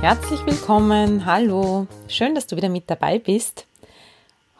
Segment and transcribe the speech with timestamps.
[0.00, 3.66] Herzlich willkommen, hallo, schön, dass du wieder mit dabei bist.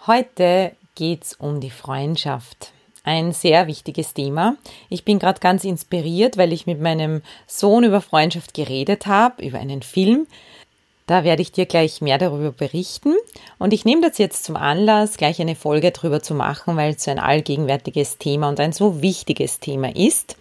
[0.09, 2.73] Heute geht es um die Freundschaft
[3.05, 4.56] ein sehr wichtiges Thema.
[4.88, 9.60] Ich bin gerade ganz inspiriert, weil ich mit meinem Sohn über Freundschaft geredet habe, über
[9.60, 10.27] einen Film.
[11.06, 13.15] Da werde ich dir gleich mehr darüber berichten.
[13.60, 17.05] Und ich nehme das jetzt zum Anlass, gleich eine Folge darüber zu machen, weil es
[17.05, 20.37] so ein allgegenwärtiges Thema und ein so wichtiges Thema ist.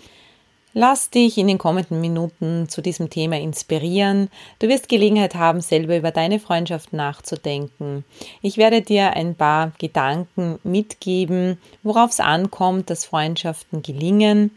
[0.73, 4.30] Lass dich in den kommenden Minuten zu diesem Thema inspirieren.
[4.59, 8.04] Du wirst Gelegenheit haben, selber über deine Freundschaft nachzudenken.
[8.41, 14.51] Ich werde dir ein paar Gedanken mitgeben, worauf es ankommt, dass Freundschaften gelingen,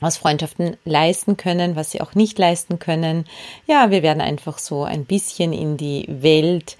[0.00, 3.24] was Freundschaften leisten können, was sie auch nicht leisten können.
[3.66, 6.76] Ja, wir werden einfach so ein bisschen in die Welt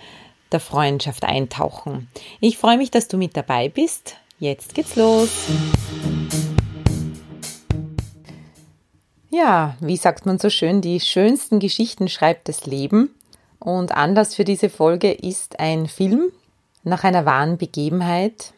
[0.52, 2.08] der Freundschaft eintauchen.
[2.40, 4.16] Ich freue mich, dass du mit dabei bist.
[4.38, 5.30] Jetzt geht's los.
[9.30, 13.14] Ja, wie sagt man so schön, die schönsten Geschichten schreibt das Leben.
[13.58, 16.30] Und Anlass für diese Folge ist ein Film
[16.82, 18.54] nach einer wahren Begebenheit.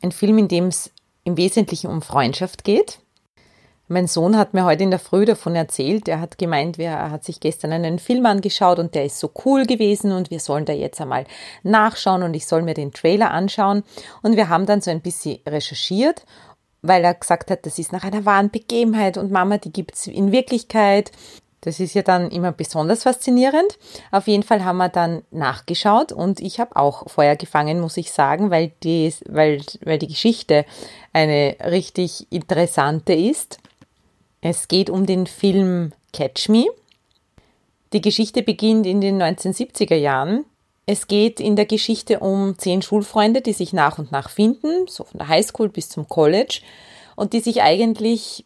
[0.00, 0.90] Ein Film, in dem es
[1.24, 3.00] im Wesentlichen um Freundschaft geht.
[3.88, 6.08] Mein Sohn hat mir heute in der Früh davon erzählt.
[6.08, 9.66] Er hat gemeint, er hat sich gestern einen Film angeschaut und der ist so cool
[9.66, 11.26] gewesen und wir sollen da jetzt einmal
[11.62, 13.82] nachschauen und ich soll mir den Trailer anschauen.
[14.22, 16.24] Und wir haben dann so ein bisschen recherchiert
[16.82, 20.32] weil er gesagt hat, das ist nach einer wahren Begebenheit und Mama, die gibt's in
[20.32, 21.12] Wirklichkeit.
[21.60, 23.78] Das ist ja dann immer besonders faszinierend.
[24.10, 28.10] Auf jeden Fall haben wir dann nachgeschaut und ich habe auch Feuer gefangen, muss ich
[28.10, 30.64] sagen, weil die, weil, weil die Geschichte
[31.12, 33.58] eine richtig interessante ist.
[34.40, 36.66] Es geht um den Film Catch Me.
[37.92, 40.44] Die Geschichte beginnt in den 1970er Jahren
[40.86, 45.04] es geht in der Geschichte um zehn Schulfreunde, die sich nach und nach finden, so
[45.04, 46.60] von der Highschool bis zum College,
[47.14, 48.44] und die sich eigentlich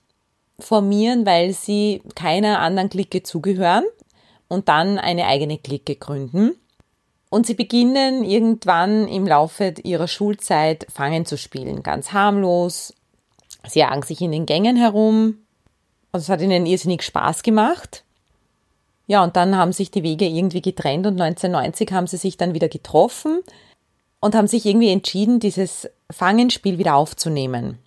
[0.58, 3.84] formieren, weil sie keiner anderen Clique zugehören
[4.48, 6.56] und dann eine eigene Clique gründen.
[7.30, 12.94] Und sie beginnen irgendwann im Laufe ihrer Schulzeit Fangen zu spielen, ganz harmlos.
[13.66, 15.38] Sie jagen sich in den Gängen herum.
[16.12, 18.04] Also es hat ihnen irrsinnig Spaß gemacht.
[19.06, 22.54] Ja, und dann haben sich die Wege irgendwie getrennt und 1990 haben sie sich dann
[22.54, 23.40] wieder getroffen
[24.20, 27.78] und haben sich irgendwie entschieden, dieses Fangenspiel wieder aufzunehmen.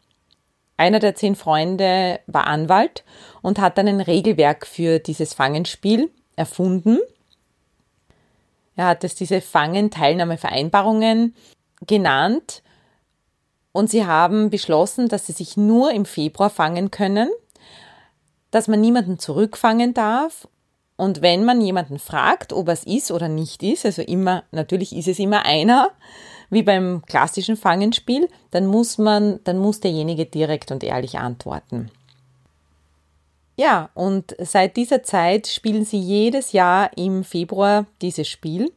[0.78, 3.03] Einer der zehn Freunde war Anwalt
[3.41, 7.00] und hat dann ein Regelwerk für dieses Fangenspiel erfunden.
[8.78, 11.35] Er hat es diese Fangen-Teilnahmevereinbarungen
[11.85, 12.63] genannt
[13.74, 17.29] und sie haben beschlossen, dass sie sich nur im Februar fangen können,
[18.52, 20.47] dass man niemanden zurückfangen darf
[20.99, 25.07] und wenn man jemanden fragt, ob es ist oder nicht ist, also immer, natürlich ist
[25.07, 25.91] es immer einer,
[26.49, 31.89] wie beim klassischen Fangenspiel, dann muss man, dann muss derjenige direkt und ehrlich antworten.
[33.55, 38.69] Ja, und seit dieser Zeit spielen sie jedes Jahr im Februar dieses Spiel.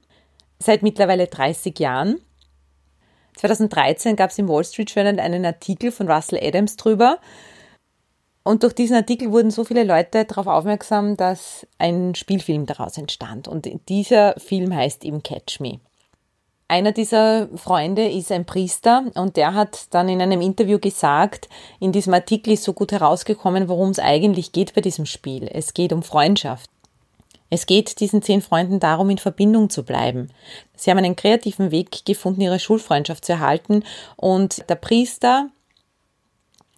[0.60, 2.20] Seit mittlerweile 30 Jahren.
[3.34, 7.18] 2013 gab es im Wall Street Journal einen Artikel von Russell Adams drüber,
[8.44, 13.46] und durch diesen Artikel wurden so viele Leute darauf aufmerksam, dass ein Spielfilm daraus entstand.
[13.46, 15.78] Und dieser Film heißt eben Catch Me.
[16.66, 21.48] Einer dieser Freunde ist ein Priester und der hat dann in einem Interview gesagt,
[21.80, 25.48] in diesem Artikel ist so gut herausgekommen, worum es eigentlich geht bei diesem Spiel.
[25.52, 26.70] Es geht um Freundschaft.
[27.50, 30.30] Es geht diesen zehn Freunden darum, in Verbindung zu bleiben.
[30.74, 33.84] Sie haben einen kreativen Weg gefunden, ihre Schulfreundschaft zu erhalten
[34.16, 35.50] und der Priester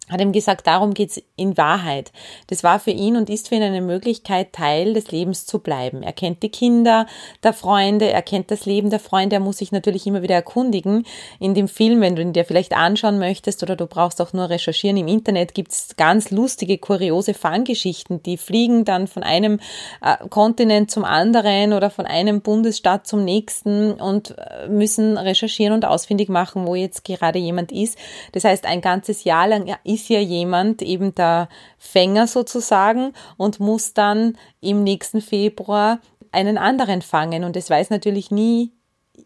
[0.09, 2.11] hat ihm gesagt, darum geht's in Wahrheit.
[2.47, 6.03] Das war für ihn und ist für ihn eine Möglichkeit, Teil des Lebens zu bleiben.
[6.03, 7.07] Er kennt die Kinder
[7.41, 11.05] der Freunde, er kennt das Leben der Freunde, er muss sich natürlich immer wieder erkundigen.
[11.39, 14.49] In dem Film, wenn du ihn dir vielleicht anschauen möchtest oder du brauchst auch nur
[14.49, 18.21] recherchieren im Internet, gibt's ganz lustige, kuriose Fanggeschichten.
[18.21, 19.59] Die fliegen dann von einem
[20.01, 25.83] äh, Kontinent zum anderen oder von einem Bundesstaat zum nächsten und äh, müssen recherchieren und
[25.83, 27.97] ausfindig machen, wo jetzt gerade jemand ist.
[28.33, 33.93] Das heißt, ein ganzes Jahr lang ist ja jemand eben der Fänger sozusagen und muss
[33.93, 35.99] dann im nächsten Februar
[36.31, 37.43] einen anderen fangen.
[37.43, 38.71] Und es weiß natürlich nie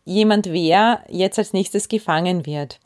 [0.06, 2.80] jemand, wer jetzt als nächstes gefangen wird.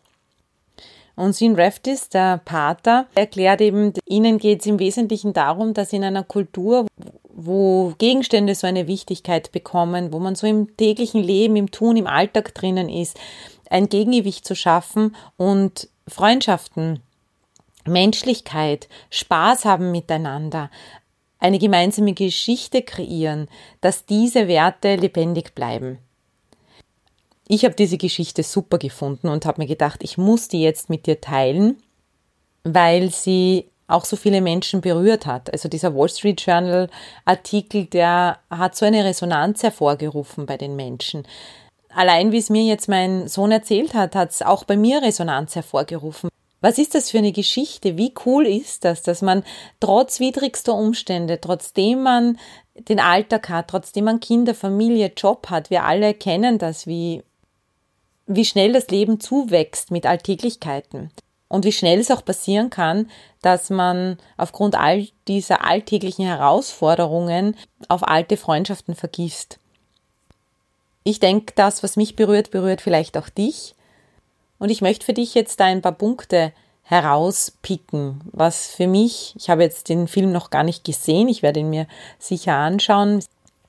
[1.15, 6.03] Und Sin Reftis, der Pater, erklärt eben, ihnen geht es im Wesentlichen darum, dass in
[6.03, 6.87] einer Kultur,
[7.29, 12.07] wo Gegenstände so eine Wichtigkeit bekommen, wo man so im täglichen Leben, im Tun, im
[12.07, 13.19] Alltag drinnen ist,
[13.69, 16.99] ein Gegengewicht zu schaffen und Freundschaften,
[17.85, 20.69] Menschlichkeit, Spaß haben miteinander,
[21.39, 23.49] eine gemeinsame Geschichte kreieren,
[23.81, 25.99] dass diese Werte lebendig bleiben.
[27.47, 31.05] Ich habe diese Geschichte super gefunden und habe mir gedacht, ich muss die jetzt mit
[31.05, 31.77] dir teilen,
[32.63, 35.51] weil sie auch so viele Menschen berührt hat.
[35.51, 36.89] Also dieser Wall Street Journal
[37.25, 41.27] Artikel, der hat so eine Resonanz hervorgerufen bei den Menschen.
[41.89, 45.55] Allein wie es mir jetzt mein Sohn erzählt hat, hat es auch bei mir Resonanz
[45.55, 46.29] hervorgerufen.
[46.63, 47.97] Was ist das für eine Geschichte?
[47.97, 49.43] Wie cool ist das, dass man
[49.81, 52.39] trotz widrigster Umstände, trotzdem man
[52.73, 57.21] den Alltag hat, trotzdem man Kinder, Familie, Job hat, wir alle kennen das, wie,
[58.27, 61.11] wie schnell das Leben zuwächst mit Alltäglichkeiten
[61.49, 63.11] und wie schnell es auch passieren kann,
[63.41, 67.57] dass man aufgrund all dieser alltäglichen Herausforderungen
[67.89, 69.59] auf alte Freundschaften vergisst.
[71.03, 73.75] Ich denke, das, was mich berührt, berührt vielleicht auch dich.
[74.63, 79.49] Und ich möchte für dich jetzt da ein paar Punkte herauspicken, was für mich, ich
[79.49, 81.85] habe jetzt den Film noch gar nicht gesehen, ich werde ihn mir
[82.17, 83.21] sicher anschauen.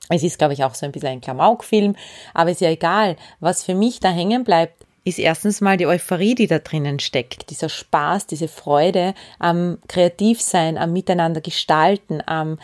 [0.07, 1.97] Es ist, glaube ich, auch so ein bisschen ein Klamaukfilm,
[2.33, 3.17] aber ist ja egal.
[3.41, 7.49] Was für mich da hängen bleibt, ist erstens mal die Euphorie, die da drinnen steckt.
[7.49, 12.57] Dieser Spaß, diese Freude am Kreativsein, am Miteinander gestalten, am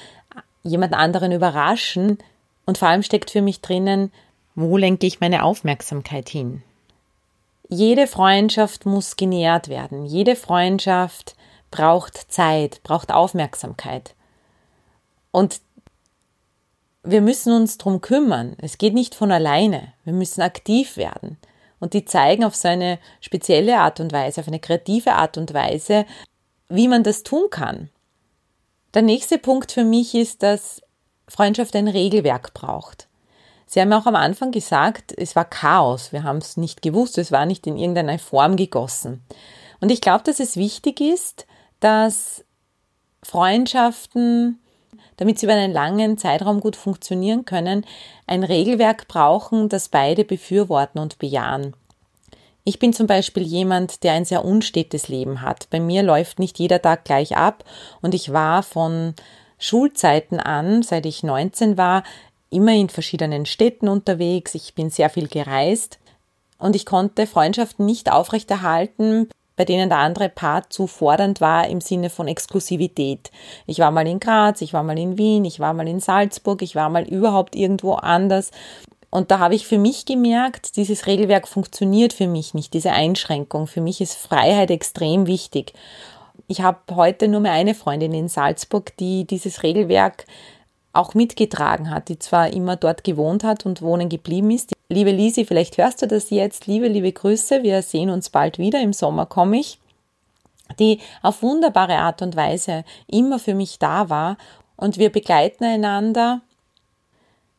[0.63, 2.17] jemand anderen überraschen.
[2.65, 4.09] Und vor allem steckt für mich drinnen,
[4.55, 6.63] wo lenke ich meine Aufmerksamkeit hin?
[7.73, 10.05] Jede Freundschaft muss genährt werden.
[10.05, 11.35] Jede Freundschaft
[11.71, 14.13] braucht Zeit, braucht Aufmerksamkeit.
[15.31, 15.61] Und
[17.03, 18.55] wir müssen uns drum kümmern.
[18.59, 19.93] Es geht nicht von alleine.
[20.03, 21.37] Wir müssen aktiv werden
[21.81, 25.53] und die zeigen auf so eine spezielle Art und Weise, auf eine kreative Art und
[25.53, 26.05] Weise,
[26.69, 27.89] wie man das tun kann.
[28.93, 30.81] Der nächste Punkt für mich ist, dass
[31.27, 33.07] Freundschaft ein Regelwerk braucht.
[33.71, 36.11] Sie haben auch am Anfang gesagt, es war Chaos.
[36.11, 39.23] Wir haben es nicht gewusst, es war nicht in irgendeiner Form gegossen.
[39.79, 41.47] Und ich glaube, dass es wichtig ist,
[41.79, 42.43] dass
[43.23, 44.59] Freundschaften
[45.21, 47.85] damit sie über einen langen Zeitraum gut funktionieren können,
[48.25, 51.75] ein Regelwerk brauchen, das beide befürworten und bejahen.
[52.63, 55.69] Ich bin zum Beispiel jemand, der ein sehr unstetes Leben hat.
[55.69, 57.63] Bei mir läuft nicht jeder Tag gleich ab
[58.01, 59.13] und ich war von
[59.59, 62.01] Schulzeiten an, seit ich 19 war,
[62.51, 64.53] immer in verschiedenen Städten unterwegs.
[64.53, 65.97] Ich bin sehr viel gereist
[66.59, 71.81] und ich konnte Freundschaften nicht aufrechterhalten, bei denen der andere Part zu fordernd war im
[71.81, 73.31] Sinne von Exklusivität.
[73.65, 76.61] Ich war mal in Graz, ich war mal in Wien, ich war mal in Salzburg,
[76.61, 78.51] ich war mal überhaupt irgendwo anders.
[79.09, 83.67] Und da habe ich für mich gemerkt, dieses Regelwerk funktioniert für mich nicht, diese Einschränkung.
[83.67, 85.73] Für mich ist Freiheit extrem wichtig.
[86.47, 90.25] Ich habe heute nur mehr eine Freundin in Salzburg, die dieses Regelwerk
[90.93, 94.73] auch mitgetragen hat, die zwar immer dort gewohnt hat und wohnen geblieben ist.
[94.89, 96.67] Liebe Lisi, vielleicht hörst du das jetzt.
[96.67, 97.63] Liebe, liebe Grüße.
[97.63, 98.81] Wir sehen uns bald wieder.
[98.81, 99.79] Im Sommer komme ich.
[100.79, 104.37] Die auf wunderbare Art und Weise immer für mich da war
[104.77, 106.41] und wir begleiten einander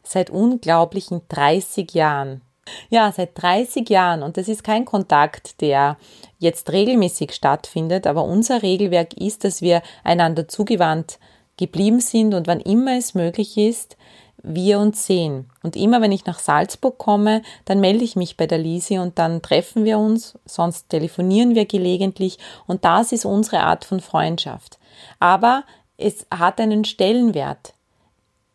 [0.03, 2.43] seit unglaublichen 30 Jahren.
[2.91, 5.97] Ja, seit 30 Jahren und das ist kein Kontakt, der
[6.39, 11.19] jetzt regelmäßig stattfindet, aber unser Regelwerk ist, dass wir einander zugewandt
[11.63, 13.97] geblieben sind und wann immer es möglich ist,
[14.43, 15.49] wir uns sehen.
[15.63, 19.19] Und immer wenn ich nach Salzburg komme, dann melde ich mich bei der Lisi und
[19.19, 24.79] dann treffen wir uns, sonst telefonieren wir gelegentlich und das ist unsere Art von Freundschaft.
[25.21, 25.63] Aber
[25.97, 27.75] es hat einen Stellenwert.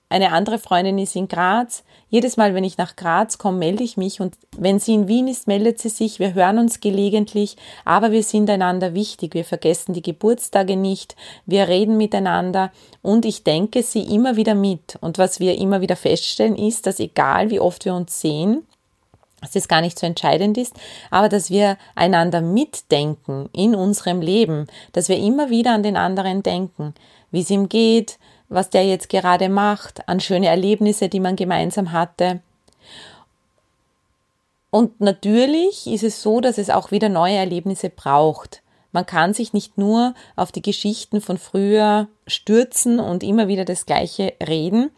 [0.10, 1.84] Eine andere Freundin ist in Graz.
[2.10, 5.28] Jedes Mal, wenn ich nach Graz komme, melde ich mich und wenn sie in Wien
[5.28, 6.20] ist, meldet sie sich.
[6.20, 9.34] Wir hören uns gelegentlich, aber wir sind einander wichtig.
[9.34, 11.18] Wir vergessen die Geburtstage nicht.
[11.46, 12.72] Wir reden miteinander
[13.02, 14.98] und ich denke sie immer wieder mit.
[15.02, 18.66] Und was wir immer wieder feststellen ist, dass egal wie oft wir uns sehen,
[19.42, 20.74] dass das gar nicht so entscheidend ist,
[21.12, 26.44] aber dass wir einander mitdenken in unserem Leben, dass wir immer wieder an den anderen
[26.44, 26.94] denken,
[27.30, 28.18] wie es ihm geht,
[28.50, 32.42] was der jetzt gerade macht, an schöne Erlebnisse, die man gemeinsam hatte.
[34.70, 38.62] Und natürlich ist es so, dass es auch wieder neue Erlebnisse braucht.
[38.98, 43.86] Man kann sich nicht nur auf die Geschichten von früher stürzen und immer wieder das
[43.86, 44.90] Gleiche reden.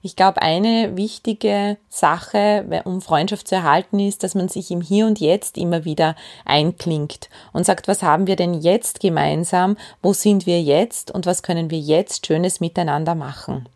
[0.00, 5.08] Ich glaube, eine wichtige Sache, um Freundschaft zu erhalten, ist, dass man sich im Hier
[5.08, 9.76] und Jetzt immer wieder einklingt und sagt, was haben wir denn jetzt gemeinsam?
[10.02, 11.10] Wo sind wir jetzt?
[11.10, 13.68] Und was können wir jetzt Schönes miteinander machen?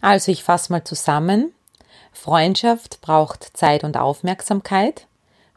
[0.00, 1.52] Also, ich fasse mal zusammen.
[2.10, 5.06] Freundschaft braucht Zeit und Aufmerksamkeit.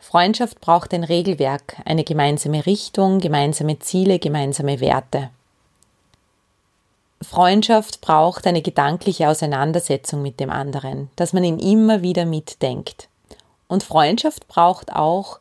[0.01, 5.29] Freundschaft braucht ein Regelwerk, eine gemeinsame Richtung, gemeinsame Ziele, gemeinsame Werte.
[7.21, 13.09] Freundschaft braucht eine gedankliche Auseinandersetzung mit dem anderen, dass man ihn immer wieder mitdenkt.
[13.67, 15.39] Und Freundschaft braucht auch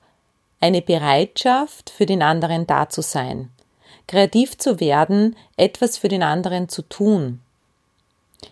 [0.61, 3.50] eine Bereitschaft, für den anderen da zu sein,
[4.07, 7.40] kreativ zu werden, etwas für den anderen zu tun,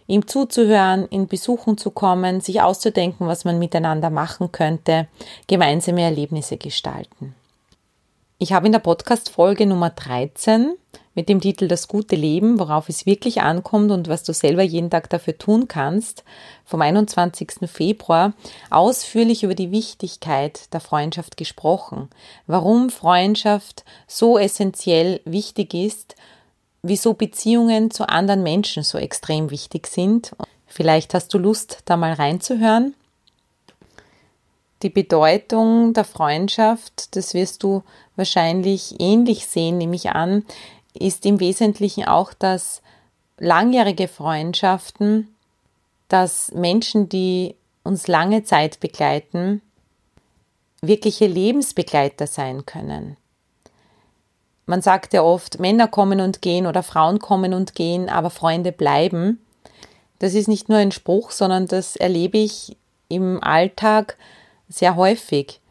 [0.07, 5.09] ihm zuzuhören, in Besuchen zu kommen, sich auszudenken, was man miteinander machen könnte,
[5.47, 7.35] gemeinsame Erlebnisse gestalten.
[8.41, 10.77] Ich habe in der Podcast-Folge Nummer 13
[11.19, 14.91] mit dem Titel Das gute Leben, worauf es wirklich ankommt und was du selber jeden
[14.91, 16.23] Tag dafür tun kannst,
[16.65, 17.69] vom 21.
[17.69, 18.35] Februar
[18.71, 22.09] ausführlich über die Wichtigkeit der Freundschaft gesprochen,
[22.47, 26.15] warum Freundschaft so essentiell wichtig ist,
[26.83, 30.33] wieso Beziehungen zu anderen Menschen so extrem wichtig sind.
[30.67, 32.95] Vielleicht hast du Lust, da mal reinzuhören.
[34.83, 37.83] Die Bedeutung der Freundschaft, das wirst du
[38.15, 40.45] wahrscheinlich ähnlich sehen, nehme ich an,
[40.95, 42.81] ist im Wesentlichen auch, dass
[43.39, 45.35] langjährige Freundschaften,
[46.09, 49.63] dass Menschen, die uns lange Zeit begleiten,
[50.81, 53.17] wirkliche Lebensbegleiter sein können.
[54.69, 58.71] Man sagt ja oft, Männer kommen und gehen oder Frauen kommen und gehen, aber Freunde
[58.71, 59.41] bleiben.
[60.19, 62.77] Das ist nicht nur ein Spruch, sondern das erlebe ich
[63.09, 64.19] im Alltag
[64.69, 65.63] sehr häufig,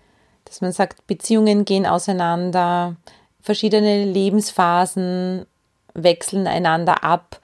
[0.46, 2.96] dass man sagt, Beziehungen gehen auseinander,
[3.40, 5.46] verschiedene Lebensphasen
[5.94, 7.40] wechseln einander ab.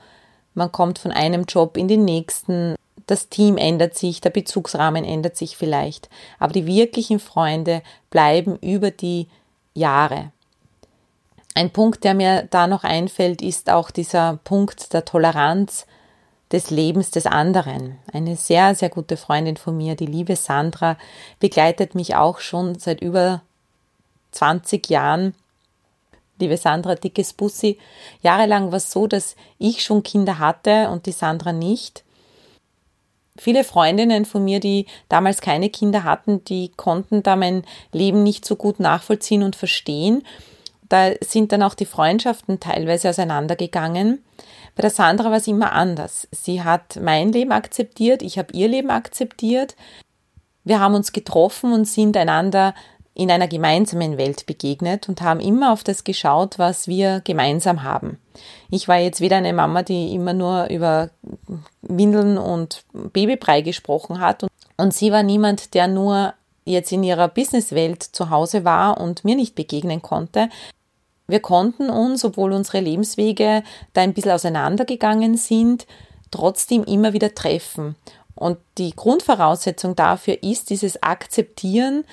[0.56, 2.74] Man kommt von einem Job in den nächsten.
[3.06, 6.10] Das Team ändert sich, der Bezugsrahmen ändert sich vielleicht.
[6.40, 9.28] Aber die wirklichen Freunde bleiben über die
[9.76, 10.32] Jahre.
[11.56, 15.86] Ein Punkt, der mir da noch einfällt, ist auch dieser Punkt der Toleranz
[16.52, 17.98] des Lebens des anderen.
[18.12, 20.98] Eine sehr, sehr gute Freundin von mir, die liebe Sandra,
[21.40, 23.42] begleitet mich auch schon seit über
[24.32, 25.36] 20 Jahren
[26.40, 27.78] liebe Sandra, dickes Bussi.
[28.22, 32.04] Jahrelang war es so, dass ich schon Kinder hatte und die Sandra nicht.
[33.38, 38.46] Viele Freundinnen von mir, die damals keine Kinder hatten, die konnten da mein Leben nicht
[38.46, 40.24] so gut nachvollziehen und verstehen.
[40.94, 44.24] Da sind dann auch die Freundschaften teilweise auseinandergegangen.
[44.76, 46.28] Bei der Sandra war es immer anders.
[46.32, 49.76] Sie hat mein Leben akzeptiert, ich habe ihr Leben akzeptiert.
[50.64, 52.76] Wir haben uns getroffen und sind einander
[53.16, 58.20] in einer gemeinsamen Welt begegnet und haben immer auf das geschaut, was wir gemeinsam haben.
[58.70, 61.10] Ich war jetzt wieder eine Mama, die immer nur über
[61.82, 64.46] Windeln und Babybrei gesprochen hat
[64.78, 66.36] und sie war niemand, der nur
[66.66, 70.50] jetzt in ihrer Businesswelt zu Hause war und mir nicht begegnen konnte.
[71.28, 73.64] Wir konnten uns, obwohl unsere Lebenswege
[73.94, 75.88] da ein bisschen auseinandergegangen sind,
[76.32, 77.96] trotzdem immer wieder treffen.
[78.36, 82.04] Und die Grundvoraussetzung dafür ist dieses Akzeptieren,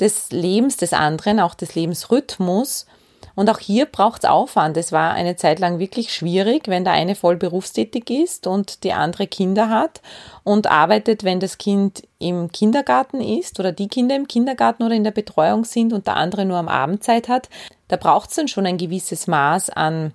[0.00, 2.86] des Lebens des anderen, auch des Lebensrhythmus.
[3.34, 4.76] Und auch hier braucht es Aufwand.
[4.76, 8.92] Es war eine Zeit lang wirklich schwierig, wenn der eine voll berufstätig ist und die
[8.92, 10.00] andere Kinder hat
[10.42, 15.04] und arbeitet, wenn das Kind im Kindergarten ist oder die Kinder im Kindergarten oder in
[15.04, 17.48] der Betreuung sind und der andere nur am Abend Zeit hat.
[17.88, 20.12] Da braucht es dann schon ein gewisses Maß an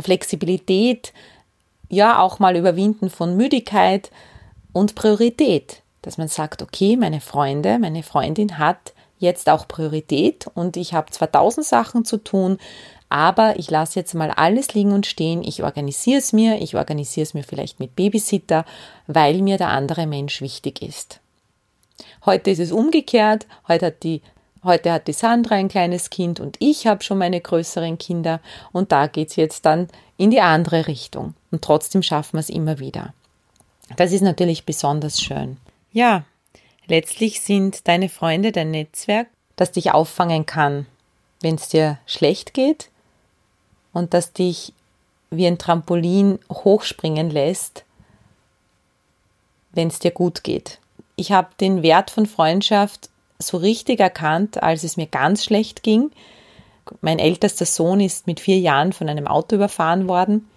[0.00, 1.12] Flexibilität,
[1.88, 4.10] ja auch mal Überwinden von Müdigkeit
[4.72, 10.76] und Priorität, dass man sagt, okay, meine Freunde, meine Freundin hat jetzt auch Priorität und
[10.76, 12.58] ich habe zwar tausend Sachen zu tun,
[13.08, 15.42] aber ich lasse jetzt mal alles liegen und stehen.
[15.42, 18.64] Ich organisiere es mir, ich organisiere es mir vielleicht mit Babysitter,
[19.06, 21.20] weil mir der andere Mensch wichtig ist.
[22.24, 23.46] Heute ist es umgekehrt.
[23.68, 24.22] Heute hat die,
[24.64, 28.40] heute hat die Sandra ein kleines Kind und ich habe schon meine größeren Kinder
[28.72, 31.34] und da geht es jetzt dann in die andere Richtung.
[31.50, 33.12] Und trotzdem schaffen wir es immer wieder.
[33.96, 35.58] Das ist natürlich besonders schön.
[35.92, 36.24] Ja,
[36.86, 40.86] Letztlich sind deine Freunde dein Netzwerk, das dich auffangen kann,
[41.40, 42.90] wenn es dir schlecht geht
[43.92, 44.72] und das dich
[45.30, 47.84] wie ein Trampolin hochspringen lässt,
[49.70, 50.80] wenn es dir gut geht.
[51.16, 53.08] Ich habe den Wert von Freundschaft
[53.42, 56.10] so richtig erkannt, als es mir ganz schlecht ging.
[57.00, 60.48] Mein ältester Sohn ist mit vier Jahren von einem Auto überfahren worden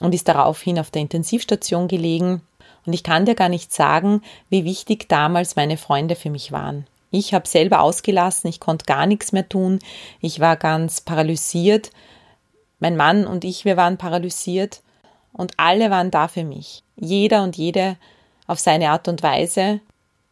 [0.00, 2.42] und ist daraufhin auf der Intensivstation gelegen
[2.86, 6.86] und ich kann dir gar nicht sagen, wie wichtig damals meine Freunde für mich waren.
[7.10, 9.78] Ich habe selber ausgelassen, ich konnte gar nichts mehr tun,
[10.20, 11.90] ich war ganz paralysiert.
[12.80, 14.82] Mein Mann und ich, wir waren paralysiert
[15.32, 16.82] und alle waren da für mich.
[16.96, 17.96] Jeder und jede
[18.46, 19.80] auf seine Art und Weise.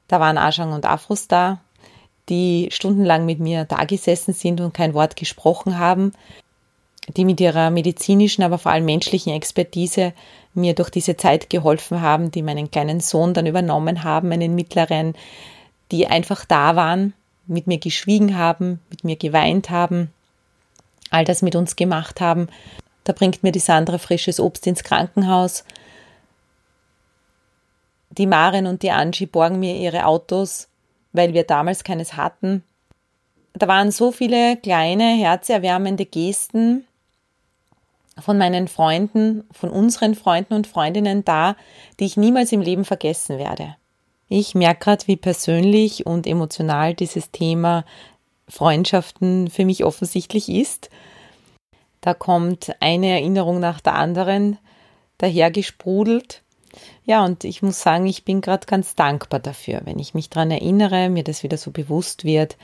[0.09, 1.61] Da waren Ajang und Afros da,
[2.29, 6.13] die stundenlang mit mir da gesessen sind und kein Wort gesprochen haben,
[7.17, 10.13] die mit ihrer medizinischen, aber vor allem menschlichen Expertise
[10.55, 15.15] mir durch diese Zeit geholfen haben, die meinen kleinen Sohn dann übernommen haben, meinen mittleren,
[15.91, 17.15] die einfach da waren,
[17.47, 20.13] mit mir geschwiegen haben, mit mir geweint haben,
[21.11, 22.49] all das mit uns gemacht haben.
[23.05, 25.65] Da bringt mir die Sandra frisches Obst ins Krankenhaus.
[28.11, 30.69] Die Maren und die Angie borgen mir ihre Autos,
[31.13, 32.63] weil wir damals keines hatten.
[33.55, 36.87] Da waren so viele kleine, herzerwärmende Gesten
[38.19, 41.57] von meinen Freunden, von unseren Freunden und Freundinnen da,
[41.99, 43.77] die ich niemals im Leben vergessen werde.
[44.29, 47.85] Ich merke gerade, wie persönlich und emotional dieses Thema
[48.49, 50.91] Freundschaften für mich offensichtlich ist.
[52.01, 54.59] Da kommt eine Erinnerung nach der anderen
[55.19, 56.42] dahergesprudelt.
[57.05, 59.83] Ja, und ich muss sagen, ich bin gerade ganz dankbar dafür.
[59.85, 62.57] Wenn ich mich daran erinnere, mir das wieder so bewusst wird,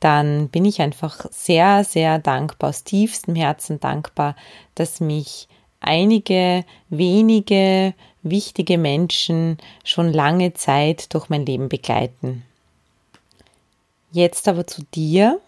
[0.00, 4.34] dann bin ich einfach sehr, sehr dankbar, aus tiefstem Herzen dankbar,
[4.74, 5.48] dass mich
[5.80, 12.44] einige wenige wichtige Menschen schon lange Zeit durch mein Leben begleiten.
[14.12, 15.40] Jetzt aber zu dir.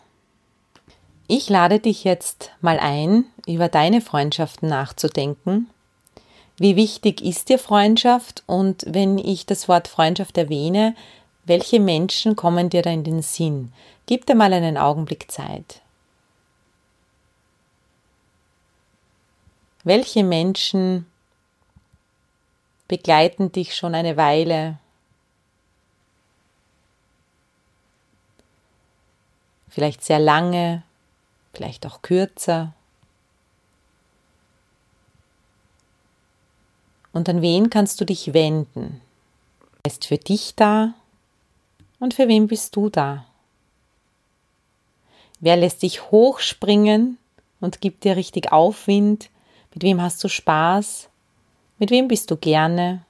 [1.26, 5.68] Ich lade dich jetzt mal ein, über deine Freundschaften nachzudenken.
[6.56, 8.42] Wie wichtig ist dir Freundschaft?
[8.46, 10.94] Und wenn ich das Wort Freundschaft erwähne,
[11.44, 13.72] welche Menschen kommen dir da in den Sinn?
[14.06, 15.80] Gib dir mal einen Augenblick Zeit.
[19.82, 21.06] Welche Menschen
[22.88, 24.78] begleiten dich schon eine Weile?
[29.68, 30.84] Vielleicht sehr lange,
[31.52, 32.72] vielleicht auch kürzer.
[37.14, 39.00] Und an wen kannst du dich wenden?
[39.86, 40.94] Ist für dich da
[42.00, 43.24] und für wen bist du da?
[45.38, 47.16] Wer lässt dich hochspringen
[47.60, 49.30] und gibt dir richtig Aufwind?
[49.72, 51.08] Mit wem hast du Spaß?
[51.78, 53.04] Mit wem bist du gerne?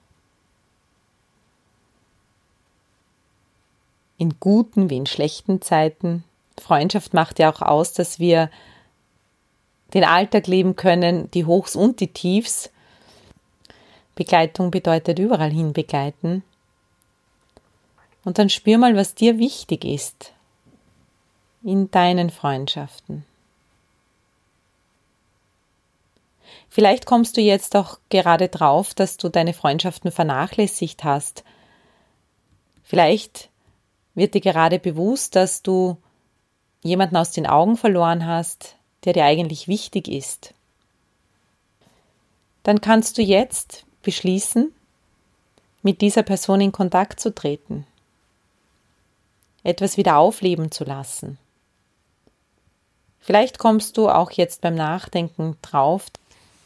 [4.19, 6.25] In guten wie in schlechten Zeiten.
[6.61, 8.51] Freundschaft macht ja auch aus, dass wir
[9.95, 12.71] den Alltag leben können, die Hochs und die Tiefs.
[14.15, 16.43] Begleitung bedeutet überall hin begleiten.
[18.25, 20.33] Und dann spür mal, was dir wichtig ist
[21.63, 23.25] in deinen Freundschaften.
[26.69, 31.45] Vielleicht kommst du jetzt auch gerade drauf, dass du deine Freundschaften vernachlässigt hast.
[32.83, 33.49] Vielleicht
[34.15, 35.97] wird dir gerade bewusst, dass du
[36.83, 40.55] jemanden aus den Augen verloren hast, der dir eigentlich wichtig ist.
[42.63, 44.73] Dann kannst du jetzt beschließen,
[45.83, 47.87] mit dieser Person in Kontakt zu treten,
[49.65, 51.39] etwas wieder aufleben zu lassen.
[53.21, 56.07] Vielleicht kommst du auch jetzt beim Nachdenken drauf,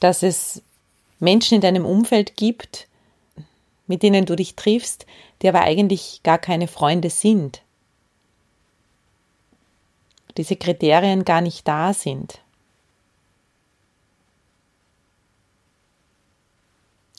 [0.01, 0.63] dass es
[1.21, 2.87] Menschen in deinem Umfeld gibt,
[3.87, 5.07] mit denen du dich triffst,
[5.41, 7.63] die aber eigentlich gar keine Freunde sind.
[10.37, 12.41] Diese Kriterien gar nicht da sind.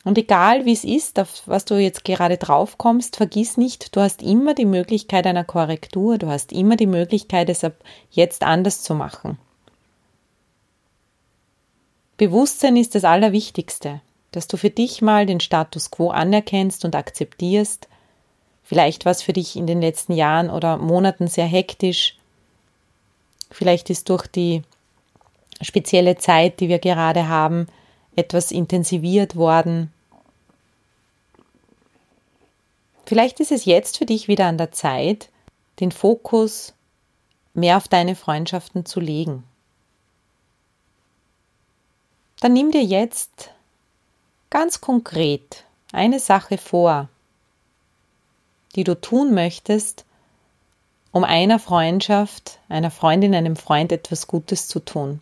[0.09, 4.01] Und egal wie es ist, auf was du jetzt gerade drauf kommst, vergiss nicht, du
[4.01, 7.75] hast immer die Möglichkeit einer Korrektur, du hast immer die Möglichkeit, es ab
[8.09, 9.37] jetzt anders zu machen.
[12.17, 17.87] Bewusstsein ist das Allerwichtigste, dass du für dich mal den Status quo anerkennst und akzeptierst.
[18.63, 22.17] Vielleicht war es für dich in den letzten Jahren oder Monaten sehr hektisch.
[23.51, 24.63] Vielleicht ist durch die
[25.61, 27.67] spezielle Zeit, die wir gerade haben,
[28.15, 29.93] etwas intensiviert worden.
[33.09, 35.29] Vielleicht ist es jetzt für dich wieder an der Zeit,
[35.79, 36.75] den Fokus
[37.55, 39.45] mehr auf deine Freundschaften zu legen.
[42.39, 43.49] Dann nimm dir jetzt
[44.51, 47.09] ganz konkret eine Sache vor,
[48.75, 50.05] die du tun möchtest,
[51.11, 55.19] um einer Freundschaft, einer Freundin, einem Freund etwas Gutes zu tun.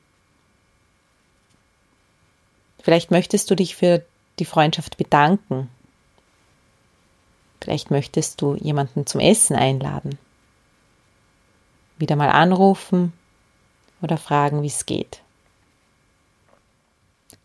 [2.84, 4.04] Vielleicht möchtest du dich für
[4.40, 5.70] die Freundschaft bedanken.
[7.62, 10.18] Vielleicht möchtest du jemanden zum Essen einladen.
[11.98, 13.14] Wieder mal anrufen
[14.02, 15.22] oder fragen, wie es geht.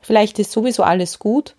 [0.01, 1.55] Vielleicht ist sowieso alles gut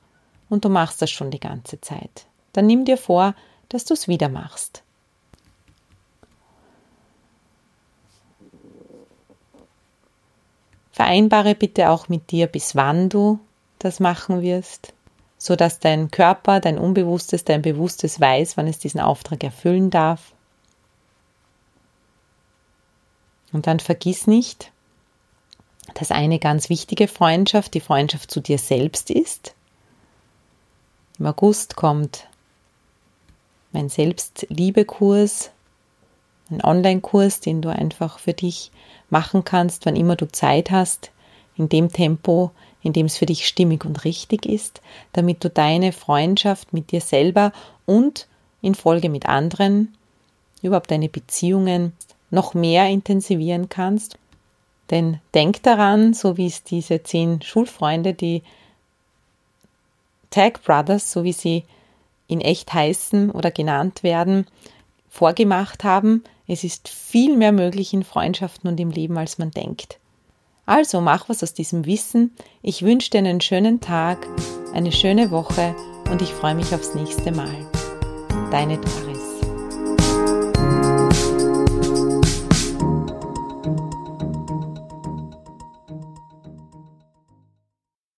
[0.50, 2.26] und du machst das schon die ganze Zeit.
[2.52, 3.36] Dann nimm dir vor,
[3.70, 4.84] dass du es wieder machst.
[10.92, 13.40] Vereinbare bitte auch mit dir, bis wann du
[13.80, 14.94] das machen wirst,
[15.44, 20.32] so dass dein Körper, dein Unbewusstes, dein Bewusstes weiß, wann es diesen Auftrag erfüllen darf.
[23.52, 24.72] Und dann vergiss nicht,
[25.96, 29.54] dass eine ganz wichtige Freundschaft die Freundschaft zu dir selbst ist.
[31.20, 32.30] Im August kommt
[33.74, 35.52] mein Selbstliebekurs,
[36.52, 38.72] ein Online-Kurs, den du einfach für dich
[39.10, 41.12] machen kannst, wann immer du Zeit hast,
[41.58, 42.52] in dem Tempo,
[42.84, 44.82] in dem es für dich stimmig und richtig ist,
[45.14, 47.54] damit du deine Freundschaft mit dir selber
[47.86, 48.28] und
[48.62, 49.96] in Folge mit anderen,
[50.62, 51.94] überhaupt deine Beziehungen
[52.30, 54.18] noch mehr intensivieren kannst.
[54.90, 58.44] Denn denk daran, so wie es diese zehn Schulfreunde, die
[60.30, 61.64] Tag Brothers, so wie sie
[62.28, 64.48] in echt heißen oder genannt werden,
[65.10, 70.00] vorgemacht haben, es ist viel mehr möglich in Freundschaften und im Leben, als man denkt.
[70.66, 72.36] Also mach was aus diesem Wissen.
[72.62, 74.26] Ich wünsche dir einen schönen Tag,
[74.74, 75.76] eine schöne Woche
[76.10, 77.70] und ich freue mich aufs nächste Mal.
[78.50, 79.13] Deine Dore.